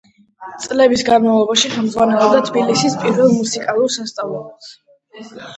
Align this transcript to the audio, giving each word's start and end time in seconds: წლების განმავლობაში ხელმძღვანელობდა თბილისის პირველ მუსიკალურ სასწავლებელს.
წლების 0.61 1.03
განმავლობაში 1.09 1.69
ხელმძღვანელობდა 1.75 2.41
თბილისის 2.49 2.97
პირველ 3.05 3.31
მუსიკალურ 3.37 3.95
სასწავლებელს. 3.99 4.75